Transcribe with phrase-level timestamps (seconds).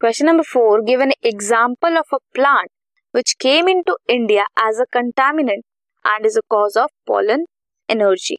[0.00, 2.70] Question number four Give an example of a plant
[3.12, 5.62] which came into India as a contaminant
[6.04, 7.44] and is a cause of pollen
[7.86, 8.38] energy.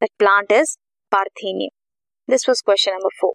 [0.00, 0.78] That plant is
[1.12, 1.70] Parthenium.
[2.28, 3.34] This was question number four.